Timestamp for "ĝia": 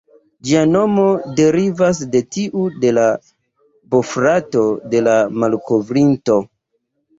0.47-0.61